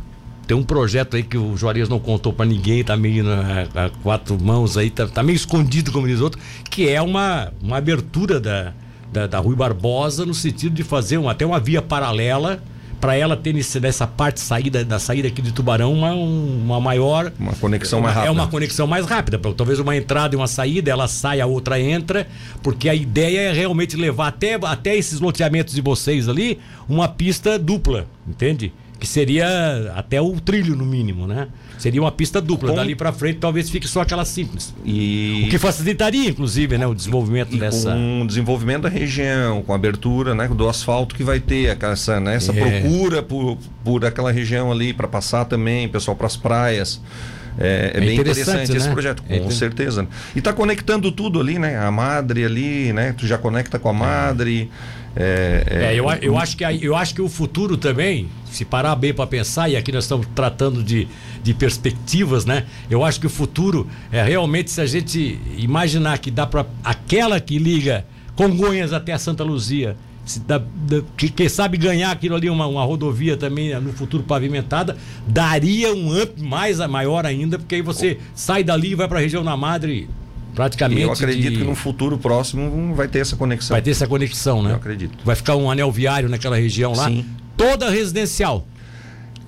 tem 0.47 0.57
um 0.57 0.63
projeto 0.63 1.17
aí 1.17 1.23
que 1.23 1.39
o 1.39 1.57
Juarez 1.57 1.89
não 1.89 1.99
contou 1.99 2.33
para 2.33 2.45
ninguém, 2.45 2.83
tá 2.83 2.97
meio 2.97 3.25
na, 3.25 3.63
a 3.75 3.91
quatro 4.03 4.39
mãos 4.43 4.77
aí, 4.77 4.91
tá, 4.91 5.07
tá, 5.07 5.23
meio 5.23 5.37
escondido, 5.37 5.93
como 5.93 6.07
diz 6.07 6.21
outro, 6.21 6.41
que 6.69 6.89
é 6.89 7.01
uma, 7.01 7.53
uma 7.63 7.79
abertura 7.79 8.41
da, 8.41 8.75
da, 9.13 9.27
da 9.27 9.39
Rui 9.39 9.55
Barbosa 9.55 10.25
no 10.25 10.35
sentido 10.35 10.75
de 10.75 10.83
fazer 10.83 11.19
uma, 11.19 11.33
até 11.33 11.45
uma 11.45 11.61
via 11.61 11.83
paralela 11.83 12.63
para 13.01 13.17
ela 13.17 13.37
ter 13.37 13.53
nesse, 13.53 13.81
nessa 13.81 14.07
parte 14.07 14.39
saída 14.41 14.85
da 14.85 14.97
saída 14.97 15.27
aqui 15.27 15.43
de 15.43 15.53
Tubarão 15.53 15.93
uma, 15.93 16.13
uma 16.13 16.81
maior 16.81 17.33
uma 17.39 17.53
conexão 17.53 18.01
mais 18.01 18.15
rápida 18.15 18.29
é 18.29 18.31
uma 18.31 18.47
conexão 18.47 18.87
mais 18.87 19.07
rápida 19.07 19.41
talvez 19.57 19.81
uma 19.81 19.97
entrada 19.97 20.37
e 20.37 20.39
uma 20.39 20.47
saída 20.47 20.89
ela 20.89 21.09
sai 21.09 21.41
a 21.41 21.47
outra 21.47 21.81
entra 21.81 22.29
porque 22.63 22.89
a 22.89 22.95
ideia 22.95 23.41
é 23.41 23.53
realmente 23.53 23.97
levar 23.97 24.29
até 24.29 24.55
até 24.55 24.97
esses 24.97 25.19
loteamentos 25.19 25.75
de 25.75 25.81
vocês 25.81 26.29
ali 26.29 26.61
uma 26.89 27.09
pista 27.09 27.59
dupla 27.59 28.07
entende 28.27 28.73
que 29.03 29.09
seria 29.09 29.93
até 29.97 30.23
o 30.23 30.41
trilho 30.41 30.77
no 30.77 30.87
mínimo 30.87 31.27
né 31.27 31.49
Seria 31.83 32.01
uma 32.01 32.13
pista 32.13 32.41
dupla. 32.41 32.71
Com... 32.71 32.77
Dali 32.77 32.95
para 32.95 33.13
frente 33.13 33.41
talvez 33.41 33.69
fique 33.69 33.89
só 33.89 34.03
aquela 34.03 34.25
simples. 34.25 34.73
E... 34.85 35.43
O 35.47 35.51
que 35.51 35.59
facilitaria, 35.59 36.29
inclusive, 36.29 36.79
né, 36.79 36.87
o 36.87 36.95
desenvolvimento 36.95 37.57
e 37.57 37.59
dessa. 37.59 37.91
Com 37.91 38.23
o 38.23 38.27
desenvolvimento 38.27 38.83
da 38.83 38.89
região, 38.89 39.63
com 39.63 39.73
a 39.73 39.75
abertura 39.75 40.33
né, 40.33 40.47
do 40.47 40.69
asfalto 40.69 41.13
que 41.13 41.25
vai 41.25 41.41
ter, 41.41 41.77
essa, 41.83 42.21
né, 42.21 42.37
essa 42.37 42.53
é. 42.53 42.55
procura 42.55 43.21
por, 43.21 43.59
por 43.83 44.05
aquela 44.05 44.31
região 44.31 44.71
ali 44.71 44.93
para 44.93 45.09
passar 45.09 45.45
também, 45.45 45.89
pessoal 45.89 46.17
para 46.17 46.29
as 46.29 46.37
praias. 46.37 47.01
É, 47.59 47.91
é, 47.95 47.97
é, 47.97 48.01
bem 48.01 48.15
interessante, 48.15 48.49
interessante 48.49 48.71
né? 48.71 48.77
esse 48.79 48.89
projeto, 48.89 49.23
com 49.25 49.35
é 49.35 49.51
certeza. 49.51 50.07
E 50.37 50.39
está 50.39 50.53
conectando 50.53 51.11
tudo 51.11 51.41
ali, 51.41 51.59
né? 51.59 51.77
A 51.79 51.91
madre 51.91 52.45
ali, 52.45 52.93
né? 52.93 53.13
Tu 53.19 53.27
já 53.27 53.37
conecta 53.37 53.79
com 53.81 53.89
a 53.89 53.93
madre. 53.93 54.71
É, 54.71 55.02
é, 55.15 55.93
é 55.93 55.95
eu, 55.95 56.11
eu, 56.23 56.39
acho 56.39 56.57
que, 56.57 56.65
eu 56.65 56.97
acho 56.97 57.15
que 57.15 57.23
o 57.23 57.29
futuro 57.29 57.77
também, 57.77 58.29
se 58.51 58.65
parar 58.65 58.97
bem 58.97 59.13
para 59.13 59.27
pensar, 59.27 59.69
e 59.69 59.77
aqui 59.77 59.93
nós 59.93 60.05
estamos 60.05 60.27
tratando 60.35 60.83
de, 60.83 61.07
de 61.43 61.53
perspectivas, 61.55 62.45
né? 62.45 62.65
Eu 62.91 63.05
acho 63.05 63.21
que 63.21 63.27
o 63.27 63.31
futuro 63.31 63.87
é 64.11 64.23
realmente 64.23 64.71
se 64.71 64.81
a 64.81 64.87
gente 64.87 65.39
imaginar 65.57 66.19
que 66.19 66.31
dá 66.31 66.47
para 66.47 66.67
aquela 66.83 67.41
que 67.41 67.59
liga 67.59 68.07
Congonhas 68.35 68.93
até 68.95 69.17
Santa 69.19 69.45
Luzia, 69.45 69.95
se 70.25 70.41
dá, 70.41 70.63
que, 71.17 71.29
quem 71.29 71.49
sabe 71.49 71.77
ganhar 71.77 72.11
aquilo 72.11 72.35
ali, 72.35 72.49
uma, 72.49 72.67
uma 72.67 72.83
rodovia 72.83 73.37
também 73.37 73.71
né, 73.71 73.79
no 73.79 73.93
futuro 73.93 74.23
pavimentada, 74.23 74.97
daria 75.27 75.93
um 75.93 76.21
up 76.21 76.41
mais 76.41 76.79
maior 76.79 77.27
ainda, 77.27 77.59
porque 77.59 77.75
aí 77.75 77.83
você 77.83 78.19
sai 78.35 78.65
dali 78.65 78.93
e 78.93 78.95
vai 78.95 79.07
para 79.07 79.19
a 79.19 79.21
região 79.21 79.45
da 79.45 79.57
Madre 79.57 80.09
praticamente. 80.55 81.01
E 81.01 81.05
eu 81.05 81.13
acredito 81.13 81.53
de... 81.53 81.59
que 81.59 81.65
no 81.65 81.75
futuro 81.75 82.19
próximo 82.19 82.95
vai 82.95 83.09
ter 83.09 83.21
essa 83.21 83.37
conexão. 83.37 83.75
Vai 83.75 83.83
ter 83.83 83.91
essa 83.91 84.07
conexão, 84.07 84.63
né? 84.63 84.73
Eu 84.73 84.77
acredito. 84.77 85.19
Vai 85.25 85.37
ficar 85.37 85.57
um 85.57 85.71
anel 85.71 85.91
viário 85.91 86.29
naquela 86.29 86.57
região 86.57 86.93
lá, 86.95 87.09
Sim. 87.09 87.25
toda 87.57 87.91
residencial. 87.91 88.67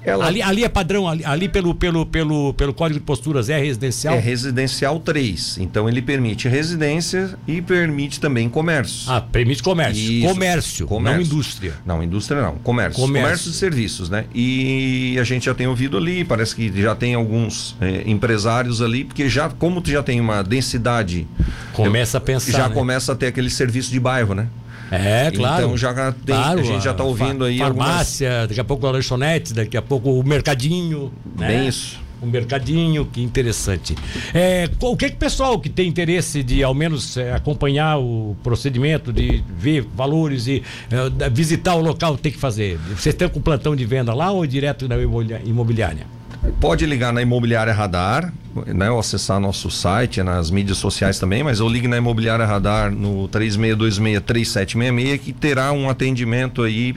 Ela... 0.05 0.27
Ali, 0.27 0.43
ali 0.43 0.65
é 0.65 0.69
padrão, 0.69 1.09
ali, 1.09 1.25
ali, 1.25 1.49
pelo, 1.49 1.75
pelo, 1.75 2.05
pelo, 2.05 2.53
pelo 2.55 2.75
código 2.75 3.01
de 3.01 3.07
posturas 3.07 3.49
é 3.49 3.59
residencial? 3.59 4.15
É 4.15 4.19
residencial 4.19 5.01
3. 5.01 5.59
Então 5.59 5.89
ele 5.89 6.03
permite 6.03 6.47
residência 6.47 7.39
e 7.49 7.63
permite 7.63 8.21
também 8.21 8.49
comércio. 8.49 9.11
Ah, 9.11 9.21
permite 9.21 9.63
comércio. 9.63 10.03
Isso. 10.03 10.29
Comércio, 10.29 10.87
comércio, 10.87 11.19
não 11.19 11.27
indústria. 11.27 11.75
Não, 11.87 12.03
indústria 12.03 12.43
não. 12.43 12.57
Comércio. 12.57 13.01
Comércio, 13.01 13.23
comércio 13.25 13.51
de 13.51 13.57
serviços, 13.57 14.11
né? 14.11 14.27
E 14.35 15.17
a 15.19 15.25
gente 15.25 15.47
já 15.47 15.55
tem 15.55 15.67
ouvido 15.67 15.97
ali, 15.97 16.23
parece 16.23 16.55
que 16.55 16.71
já 16.83 16.95
tem 16.95 17.15
alguns 17.15 17.75
é, 17.81 18.03
empresários 18.05 18.83
ali, 18.83 19.05
porque 19.05 19.29
já, 19.29 19.49
como 19.49 19.81
tu 19.81 19.91
já 19.91 20.03
tem 20.03 20.21
uma 20.21 20.43
densidade. 20.43 21.27
Começa 21.73 22.19
a 22.19 22.21
pensar. 22.21 22.53
Já 22.53 22.69
né? 22.69 22.75
começa 22.75 23.13
a 23.13 23.17
ter 23.17 23.29
aquele 23.29 23.49
serviço 23.49 23.91
de 23.91 23.99
bairro, 23.99 24.35
né? 24.35 24.49
É, 24.91 25.31
claro. 25.31 25.65
Então 25.65 25.77
já 25.77 26.13
tem, 26.13 26.35
claro, 26.35 26.61
a 26.61 26.63
gente 26.63 26.85
já 26.85 26.91
está 26.93 27.05
ouvindo 27.05 27.45
aí. 27.45 27.59
Farmácia, 27.59 28.29
algumas... 28.29 28.49
daqui 28.49 28.61
a 28.61 28.65
pouco 28.65 28.87
a 28.87 28.91
lanchonete, 28.91 29.55
daqui 29.55 29.77
a 29.77 29.83
pouco 29.83 30.11
o 30.11 30.25
mercadinho. 30.25 31.13
Né? 31.37 31.49
Bem 31.49 31.69
isso. 31.69 32.03
O 32.23 32.27
mercadinho, 32.27 33.05
que 33.05 33.21
interessante. 33.23 33.95
É, 34.33 34.71
o 34.81 34.97
que, 34.97 35.11
que 35.11 35.17
o 35.17 35.19
pessoal 35.19 35.59
que 35.59 35.69
tem 35.69 35.87
interesse 35.87 36.43
de 36.43 36.63
ao 36.63 36.73
menos 36.73 37.19
é, 37.19 37.33
acompanhar 37.35 37.99
o 37.99 38.35
procedimento, 38.43 39.13
de 39.13 39.45
ver 39.59 39.87
valores 39.95 40.47
e 40.47 40.63
é, 40.91 41.29
visitar 41.29 41.75
o 41.75 41.83
local 41.83 42.17
tem 42.17 42.33
que 42.33 42.39
fazer? 42.39 42.79
Vocês 42.79 43.15
estão 43.15 43.29
com 43.29 43.43
plantão 43.43 43.77
de 43.77 43.85
venda 43.85 44.15
lá 44.15 44.31
ou 44.31 44.47
direto 44.47 44.89
na 44.89 44.97
imobiliária? 45.45 46.07
Pode 46.61 46.87
ligar 46.87 47.13
na 47.13 47.23
Imobiliária 47.23 47.73
Radar, 47.73 48.33
né, 48.67 48.91
ou 48.91 48.99
acessar 48.99 49.41
nosso 49.41 49.71
site, 49.71 50.23
nas 50.23 50.51
mídias 50.51 50.79
sociais 50.79 51.19
também, 51.19 51.43
mas 51.43 51.61
eu 51.61 51.69
ligo 51.69 51.89
na 51.89 51.97
Imobiliária 51.97 52.45
Radar 52.45 52.91
no 52.91 53.29
36263766 53.29 55.19
que 55.19 55.33
terá 55.33 55.73
um 55.73 55.89
atendimento 55.89 56.63
aí 56.63 56.95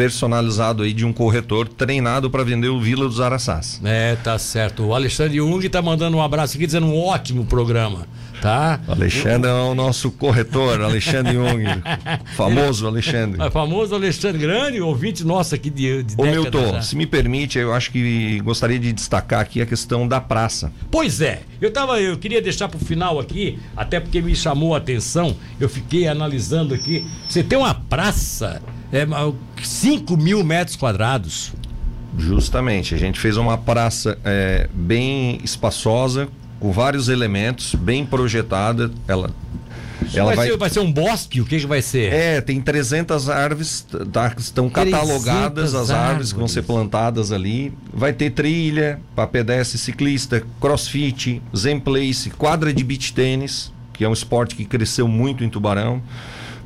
personalizado 0.00 0.82
aí 0.82 0.94
de 0.94 1.04
um 1.04 1.12
corretor 1.12 1.68
treinado 1.68 2.30
para 2.30 2.42
vender 2.42 2.68
o 2.68 2.80
Vila 2.80 3.06
dos 3.06 3.20
Araçás. 3.20 3.78
É, 3.84 4.16
tá 4.16 4.38
certo. 4.38 4.86
O 4.86 4.94
Alexandre 4.94 5.36
Jung 5.36 5.68
tá 5.68 5.82
mandando 5.82 6.16
um 6.16 6.22
abraço 6.22 6.56
aqui 6.56 6.64
dizendo 6.64 6.86
um 6.86 6.98
ótimo 6.98 7.44
programa 7.44 8.08
tá? 8.40 8.80
Alexandre 8.88 9.50
é 9.50 9.52
o 9.52 9.74
nosso 9.74 10.10
corretor, 10.10 10.80
Alexandre 10.80 11.34
Jung, 11.34 11.64
famoso 12.36 12.86
Alexandre. 12.86 13.40
É 13.42 13.50
famoso 13.50 13.94
Alexandre, 13.94 14.40
grande 14.40 14.80
ouvinte 14.80 15.24
nosso 15.24 15.54
aqui 15.54 15.68
de, 15.68 16.02
de 16.02 16.14
Ô 16.16 16.24
Milton, 16.24 16.72
já. 16.72 16.82
se 16.82 16.96
me 16.96 17.06
permite, 17.06 17.58
eu 17.58 17.72
acho 17.72 17.90
que 17.90 18.40
gostaria 18.40 18.78
de 18.78 18.92
destacar 18.92 19.40
aqui 19.40 19.60
a 19.60 19.66
questão 19.66 20.08
da 20.08 20.20
praça. 20.20 20.72
Pois 20.90 21.20
é, 21.20 21.42
eu 21.60 21.70
tava, 21.70 22.00
eu 22.00 22.16
queria 22.16 22.40
deixar 22.40 22.68
para 22.68 22.78
o 22.78 22.84
final 22.84 23.20
aqui, 23.20 23.58
até 23.76 24.00
porque 24.00 24.22
me 24.22 24.34
chamou 24.34 24.74
a 24.74 24.78
atenção, 24.78 25.36
eu 25.60 25.68
fiquei 25.68 26.08
analisando 26.08 26.74
aqui, 26.74 27.06
você 27.28 27.42
tem 27.42 27.58
uma 27.58 27.74
praça, 27.74 28.62
é, 28.92 29.06
5 29.62 30.16
mil 30.16 30.44
metros 30.44 30.76
quadrados. 30.76 31.52
Justamente, 32.18 32.94
a 32.94 32.98
gente 32.98 33.20
fez 33.20 33.36
uma 33.36 33.56
praça 33.56 34.18
é, 34.24 34.68
bem 34.72 35.40
espaçosa, 35.44 36.28
com 36.58 36.72
vários 36.72 37.08
elementos, 37.08 37.74
bem 37.74 38.04
projetada. 38.04 38.90
Ela 39.06 39.30
ela 40.14 40.26
vai, 40.26 40.36
vai... 40.36 40.48
Ser, 40.48 40.56
vai, 40.56 40.70
ser, 40.70 40.80
um 40.80 40.90
bosque? 40.90 41.40
O 41.40 41.44
que, 41.44 41.60
que 41.60 41.66
vai 41.66 41.82
ser? 41.82 42.12
É, 42.12 42.40
tem 42.40 42.60
300 42.60 43.28
árvores, 43.28 43.86
tá, 44.12 44.34
estão 44.36 44.68
catalogadas 44.68 45.74
as 45.74 45.90
árvores, 45.90 46.08
árvores, 46.08 46.32
que 46.32 46.38
vão 46.38 46.48
ser 46.48 46.62
plantadas 46.62 47.30
ali. 47.32 47.72
Vai 47.92 48.12
ter 48.12 48.30
trilha 48.30 49.00
para 49.14 49.26
pedestre, 49.26 49.78
ciclista, 49.78 50.42
crossfit, 50.60 51.42
zen 51.56 51.78
place, 51.78 52.30
quadra 52.30 52.72
de 52.72 52.82
beach 52.82 53.12
tênis, 53.12 53.72
que 53.92 54.04
é 54.04 54.08
um 54.08 54.12
esporte 54.12 54.56
que 54.56 54.64
cresceu 54.64 55.06
muito 55.06 55.44
em 55.44 55.48
Tubarão 55.48 56.02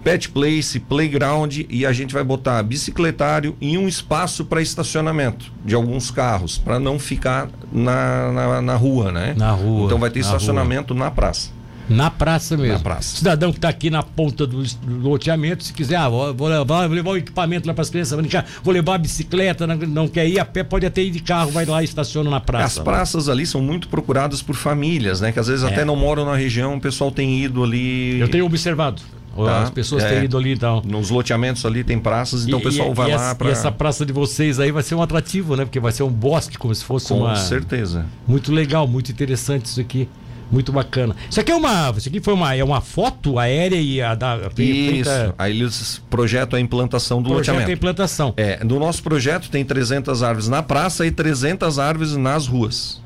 pet 0.04 0.28
place, 0.28 0.78
playground 0.78 1.60
e 1.68 1.86
a 1.86 1.92
gente 1.92 2.12
vai 2.12 2.22
botar 2.22 2.62
bicicletário 2.62 3.56
em 3.60 3.78
um 3.78 3.88
espaço 3.88 4.44
para 4.44 4.60
estacionamento 4.60 5.50
de 5.64 5.74
alguns 5.74 6.10
carros, 6.10 6.58
para 6.58 6.78
não 6.78 6.98
ficar 6.98 7.48
na, 7.72 8.30
na, 8.30 8.62
na, 8.62 8.76
rua, 8.76 9.10
né? 9.10 9.34
Na 9.36 9.50
rua. 9.50 9.86
Então 9.86 9.98
vai 9.98 10.10
ter 10.10 10.20
estacionamento 10.20 10.92
rua. 10.92 11.04
na 11.04 11.10
praça. 11.10 11.50
Na 11.88 12.10
praça 12.10 12.56
mesmo. 12.56 12.74
Na 12.74 12.78
praça. 12.78 13.16
Cidadão 13.16 13.50
que 13.50 13.58
está 13.58 13.68
aqui 13.68 13.90
na 13.90 14.02
ponta 14.02 14.46
do, 14.46 14.62
do, 14.62 15.08
loteamento, 15.08 15.64
se 15.64 15.72
quiser, 15.72 15.96
ah, 15.96 16.08
vou, 16.08 16.34
vou, 16.34 16.48
levar, 16.48 16.86
vou 16.86 16.96
levar 16.96 17.10
o 17.10 17.16
equipamento 17.16 17.66
lá 17.66 17.74
para 17.74 17.82
as 17.82 17.90
crianças 17.90 18.18
brincar, 18.18 18.46
vou 18.62 18.72
levar 18.72 18.94
a 18.94 18.98
bicicleta, 18.98 19.66
não, 19.66 19.76
não, 19.76 20.08
quer 20.08 20.26
ir 20.26 20.38
a 20.38 20.44
pé, 20.44 20.62
pode 20.62 20.86
até 20.86 21.02
ir 21.02 21.10
de 21.10 21.20
carro, 21.20 21.50
vai 21.50 21.66
lá 21.66 21.82
e 21.82 21.84
estaciona 21.84 22.30
na 22.30 22.40
praça. 22.40 22.80
As 22.80 22.84
praças 22.84 23.28
ali 23.28 23.46
são 23.46 23.60
muito 23.60 23.88
procuradas 23.88 24.40
por 24.40 24.54
famílias, 24.54 25.20
né? 25.20 25.30
Que 25.30 25.38
às 25.38 25.46
vezes 25.46 25.62
é. 25.64 25.68
até 25.68 25.84
não 25.84 25.96
moram 25.96 26.24
na 26.24 26.36
região, 26.36 26.76
o 26.76 26.80
pessoal 26.80 27.10
tem 27.10 27.42
ido 27.42 27.62
ali. 27.62 28.18
Eu 28.18 28.28
tenho 28.28 28.46
observado. 28.46 29.02
Tá? 29.34 29.62
As 29.62 29.70
pessoas 29.70 30.04
é, 30.04 30.10
têm 30.10 30.24
ido 30.24 30.36
ali 30.36 30.52
e 30.52 30.58
tal. 30.58 30.82
Nos 30.84 31.10
loteamentos 31.10 31.64
ali 31.66 31.82
tem 31.82 31.98
praças, 31.98 32.46
então 32.46 32.58
e, 32.58 32.62
o 32.62 32.64
pessoal 32.64 32.90
e, 32.90 32.94
vai 32.94 33.10
e 33.10 33.16
lá 33.16 33.34
para. 33.34 33.48
E 33.48 33.52
essa 33.52 33.72
praça 33.72 34.06
de 34.06 34.12
vocês 34.12 34.60
aí 34.60 34.70
vai 34.70 34.82
ser 34.82 34.94
um 34.94 35.02
atrativo, 35.02 35.56
né? 35.56 35.64
Porque 35.64 35.80
vai 35.80 35.92
ser 35.92 36.02
um 36.02 36.10
bosque, 36.10 36.56
como 36.56 36.74
se 36.74 36.84
fosse 36.84 37.08
Com 37.08 37.20
uma. 37.20 37.30
Com 37.30 37.36
certeza. 37.36 38.06
Muito 38.26 38.52
legal, 38.52 38.86
muito 38.86 39.10
interessante 39.10 39.66
isso 39.66 39.80
aqui. 39.80 40.08
Muito 40.50 40.70
bacana. 40.72 41.16
Isso 41.28 41.40
aqui 41.40 41.50
é 41.50 41.54
uma. 41.54 41.92
Isso 41.96 42.08
aqui 42.08 42.20
foi 42.20 42.34
uma, 42.34 42.54
é 42.54 42.62
uma 42.62 42.80
foto 42.80 43.38
aérea 43.38 43.80
e 43.80 44.00
a 44.00 44.14
da. 44.14 44.34
A 44.34 44.62
isso. 44.62 45.10
Aí 45.38 45.58
eles 45.58 46.02
projetam 46.08 46.56
a 46.56 46.60
implantação 46.60 47.22
do 47.22 47.30
projeto 47.30 47.54
loteamento. 47.54 47.70
a 47.70 47.74
implantação. 47.74 48.34
É, 48.36 48.62
no 48.62 48.78
nosso 48.78 49.02
projeto 49.02 49.50
tem 49.50 49.64
300 49.64 50.22
árvores 50.22 50.48
na 50.48 50.62
praça 50.62 51.06
e 51.06 51.10
300 51.10 51.78
árvores 51.78 52.14
nas 52.16 52.46
ruas. 52.46 53.02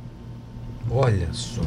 Olha 0.91 1.29
só. 1.33 1.63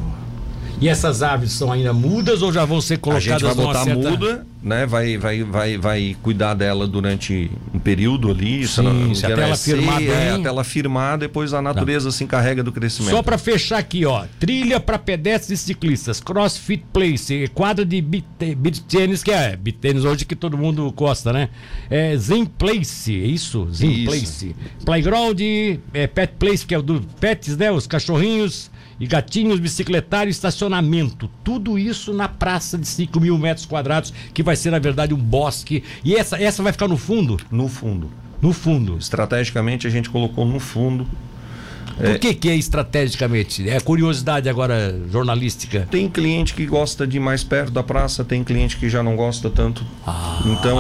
E 0.81 0.89
essas 0.89 1.21
árvores 1.21 1.53
são 1.53 1.71
ainda 1.71 1.93
mudas 1.93 2.41
ou 2.41 2.51
já 2.51 2.65
vão 2.65 2.81
ser 2.81 2.97
colocadas 2.97 3.43
A 3.43 3.47
gente 3.47 3.55
vai 3.55 3.65
botar 3.65 3.83
certa... 3.83 4.09
muda, 4.09 4.47
né? 4.63 4.87
Vai, 4.87 5.15
vai, 5.15 5.43
vai, 5.43 5.77
vai 5.77 6.17
cuidar 6.23 6.55
dela 6.55 6.87
durante 6.87 7.51
um 7.71 7.77
período 7.77 8.31
ali. 8.31 8.67
Sim, 8.67 8.81
não, 8.81 9.13
se 9.13 9.23
até 9.23 9.43
ela 9.43 9.55
firmar 9.55 10.01
é, 10.01 10.31
até 10.31 10.47
ela 10.47 10.63
firmar, 10.63 11.19
depois 11.19 11.53
a 11.53 11.61
natureza 11.61 12.05
não. 12.05 12.11
se 12.11 12.23
encarrega 12.23 12.63
do 12.63 12.71
crescimento. 12.71 13.11
Só 13.11 13.21
para 13.21 13.37
fechar 13.37 13.77
aqui, 13.77 14.07
ó. 14.07 14.25
Trilha 14.39 14.79
para 14.79 14.97
pedestres 14.97 15.61
e 15.61 15.63
ciclistas, 15.63 16.19
crossfit 16.19 16.83
place, 16.91 17.47
quadra 17.53 17.85
de 17.85 18.01
beat 18.01 18.81
tênis, 18.87 19.21
que 19.21 19.29
é 19.29 19.55
beat 19.55 19.77
tênis 19.77 20.03
hoje 20.03 20.25
que 20.25 20.35
todo 20.35 20.57
mundo 20.57 20.91
gosta, 20.93 21.31
né? 21.31 21.49
É 21.91 22.17
Zen 22.17 22.45
Place, 22.45 23.13
é 23.13 23.27
isso? 23.27 23.67
Zen 23.71 23.91
isso. 23.91 24.05
Place. 24.05 24.55
Playground, 24.83 25.39
é, 25.93 26.07
Pet 26.07 26.33
Place, 26.39 26.65
que 26.65 26.73
é 26.73 26.79
o 26.79 26.81
do 26.81 27.01
pets, 27.19 27.55
né? 27.55 27.71
Os 27.71 27.85
cachorrinhos 27.85 28.71
e 29.01 29.07
gatinhos, 29.07 29.59
bicicletário, 29.59 30.29
estacionamento. 30.29 31.27
Tudo 31.43 31.79
isso 31.79 32.13
na 32.13 32.29
praça 32.29 32.77
de 32.77 32.87
5 32.87 33.19
mil 33.19 33.35
metros 33.35 33.65
quadrados, 33.65 34.13
que 34.31 34.43
vai 34.43 34.55
ser, 34.55 34.69
na 34.69 34.77
verdade, 34.77 35.11
um 35.11 35.17
bosque. 35.17 35.83
E 36.05 36.15
essa, 36.15 36.39
essa 36.39 36.61
vai 36.61 36.71
ficar 36.71 36.87
no 36.87 36.95
fundo? 36.95 37.39
No 37.49 37.67
fundo. 37.67 38.11
No 38.39 38.53
fundo. 38.53 38.99
Estrategicamente, 38.99 39.87
a 39.87 39.89
gente 39.89 40.07
colocou 40.07 40.45
no 40.45 40.59
fundo 40.59 41.07
por 41.97 42.05
é. 42.05 42.17
que, 42.17 42.33
que 42.33 42.49
é 42.49 42.55
estrategicamente? 42.55 43.69
É 43.69 43.79
curiosidade 43.79 44.49
agora 44.49 44.95
jornalística. 45.09 45.87
Tem 45.89 46.09
cliente 46.09 46.53
que 46.53 46.65
gosta 46.65 47.05
de 47.05 47.19
mais 47.19 47.43
perto 47.43 47.71
da 47.71 47.83
praça, 47.83 48.23
tem 48.23 48.43
cliente 48.43 48.77
que 48.77 48.89
já 48.89 49.01
não 49.03 49.15
gosta 49.15 49.49
tanto. 49.49 49.85
Ah, 50.05 50.41
então, 50.45 50.77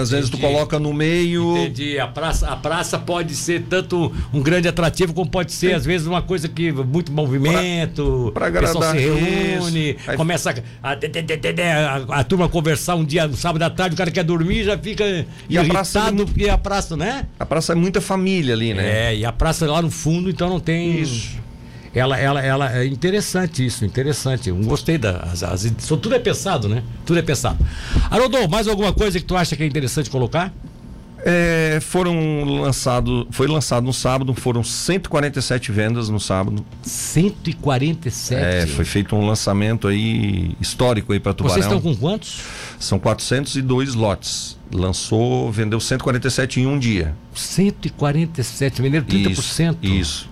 às 0.00 0.10
vezes 0.10 0.30
tu 0.30 0.38
coloca 0.38 0.78
no 0.78 0.92
meio. 0.92 1.56
Entendi. 1.56 1.98
A 1.98 2.06
praça, 2.06 2.48
a 2.48 2.56
praça 2.56 2.98
pode 2.98 3.34
ser 3.34 3.62
tanto 3.68 4.12
um 4.32 4.40
grande 4.40 4.68
atrativo, 4.68 5.12
como 5.12 5.30
pode 5.30 5.52
ser, 5.52 5.68
tem. 5.68 5.76
às 5.76 5.84
vezes, 5.84 6.06
uma 6.06 6.22
coisa 6.22 6.48
que 6.48 6.72
muito 6.72 7.12
movimento. 7.12 8.30
Para 8.34 8.46
agradar. 8.46 8.74
O 8.74 8.78
pessoal 8.78 8.94
se 8.94 9.00
reúne, 9.00 9.96
Aí... 10.06 10.16
começa 10.16 10.50
a, 10.82 10.90
a, 10.90 10.94
a, 10.94 12.20
a, 12.20 12.24
turma 12.24 12.48
conversar 12.48 12.94
um 12.94 13.04
dia, 13.04 13.26
um 13.26 13.36
sábado 13.36 13.62
à 13.62 13.70
tarde, 13.70 13.94
o 13.94 13.98
cara 13.98 14.10
quer 14.10 14.24
dormir 14.24 14.64
já 14.64 14.78
fica 14.78 15.04
e 15.04 15.26
irritado, 15.48 15.66
a 15.66 15.72
praça, 15.72 16.12
porque 16.12 16.48
a 16.48 16.58
praça, 16.58 16.96
né? 16.96 17.26
A 17.38 17.46
praça 17.46 17.72
é 17.72 17.76
muita 17.76 18.00
família 18.00 18.54
ali, 18.54 18.74
né? 18.74 19.10
É, 19.12 19.16
e 19.16 19.24
a 19.24 19.32
praça 19.32 19.70
lá 19.70 19.82
no 19.82 19.90
fundo, 19.90 20.31
então 20.32 20.48
não 20.48 20.60
tem. 20.60 21.00
Isso. 21.00 21.40
Ela, 21.94 22.18
ela, 22.18 22.40
ela 22.40 22.78
é 22.78 22.86
interessante 22.86 23.64
isso, 23.64 23.84
interessante. 23.84 24.48
Eu 24.48 24.56
gostei 24.56 24.96
da. 24.96 25.18
As, 25.18 25.42
as, 25.42 25.70
tudo 25.86 26.14
é 26.14 26.18
pensado, 26.18 26.68
né? 26.68 26.82
Tudo 27.04 27.18
é 27.18 27.22
pensado. 27.22 27.58
Haroldo, 28.10 28.48
mais 28.48 28.66
alguma 28.66 28.92
coisa 28.92 29.20
que 29.20 29.26
tu 29.26 29.36
acha 29.36 29.54
que 29.54 29.62
é 29.62 29.66
interessante 29.66 30.08
colocar? 30.08 30.52
É, 31.24 31.78
foram 31.80 32.44
lançado, 32.44 33.26
foi 33.30 33.46
lançado 33.46 33.84
no 33.84 33.92
sábado, 33.92 34.34
foram 34.34 34.64
147 34.64 35.70
vendas 35.70 36.08
no 36.08 36.18
sábado. 36.18 36.64
147? 36.82 38.42
É, 38.42 38.66
foi 38.66 38.84
feito 38.84 39.14
um 39.14 39.26
lançamento 39.26 39.86
aí 39.86 40.56
histórico 40.60 41.12
aí 41.12 41.20
para 41.20 41.32
Tubarão. 41.32 41.54
Vocês 41.54 41.66
estão 41.66 41.80
com 41.80 41.96
quantos? 41.96 42.40
São 42.78 42.98
402 42.98 43.94
lotes. 43.94 44.58
Lançou, 44.72 45.52
vendeu 45.52 45.78
147 45.78 46.60
em 46.60 46.66
um 46.66 46.78
dia. 46.78 47.14
147, 47.34 48.82
venderam 48.82 49.06
30%? 49.06 49.76
Isso. 49.82 49.82
isso. 49.82 50.31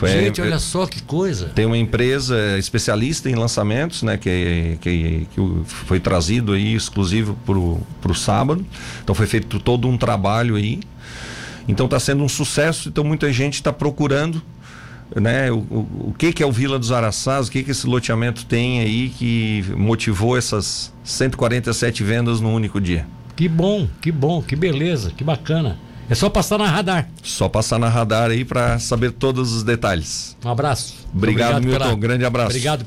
Foi, 0.00 0.08
Gente, 0.08 0.40
olha 0.40 0.58
só 0.58 0.86
que 0.86 1.02
coisa. 1.02 1.48
Tem 1.48 1.66
uma 1.66 1.76
empresa 1.76 2.56
especialista 2.58 3.28
em 3.28 3.34
lançamentos, 3.34 4.02
né? 4.02 4.16
Que, 4.16 4.78
que, 4.80 5.28
que 5.30 5.62
foi 5.66 6.00
trazido 6.00 6.54
aí 6.54 6.74
exclusivo 6.74 7.36
para 7.44 8.10
o 8.10 8.14
sábado. 8.14 8.64
Então 9.04 9.14
foi 9.14 9.26
feito 9.26 9.60
todo 9.60 9.86
um 9.86 9.98
trabalho 9.98 10.56
aí. 10.56 10.80
Então 11.68 11.84
está 11.84 12.00
sendo 12.00 12.24
um 12.24 12.30
sucesso. 12.30 12.88
Então 12.88 13.04
muita 13.04 13.30
gente 13.30 13.56
está 13.56 13.74
procurando 13.74 14.42
né, 15.14 15.52
o, 15.52 15.58
o, 15.58 16.14
que, 16.16 16.32
que 16.32 16.42
é 16.42 16.46
o 16.46 16.52
Vila 16.52 16.78
dos 16.78 16.92
Araçás, 16.92 17.48
o 17.48 17.50
que, 17.50 17.62
que 17.62 17.70
esse 17.70 17.86
loteamento 17.86 18.46
tem 18.46 18.80
aí 18.80 19.10
que 19.10 19.62
motivou 19.76 20.34
essas 20.34 20.94
147 21.04 22.02
vendas 22.02 22.40
no 22.40 22.48
único 22.48 22.80
dia. 22.80 23.06
Que 23.36 23.46
bom, 23.46 23.86
que 24.00 24.10
bom, 24.10 24.40
que 24.40 24.56
beleza, 24.56 25.10
que 25.14 25.22
bacana. 25.22 25.78
É 26.10 26.14
só 26.16 26.28
passar 26.28 26.58
na 26.58 26.66
radar. 26.66 27.08
Só 27.22 27.48
passar 27.48 27.78
na 27.78 27.88
radar 27.88 28.32
aí 28.32 28.44
para 28.44 28.80
saber 28.80 29.12
todos 29.12 29.52
os 29.52 29.62
detalhes. 29.62 30.36
Um 30.44 30.50
abraço. 30.50 31.06
Obrigado, 31.14 31.58
Obrigado 31.58 31.64
Milton. 31.64 31.84
Pela... 31.84 31.96
Grande 31.96 32.24
abraço. 32.24 32.48
Obrigado. 32.48 32.78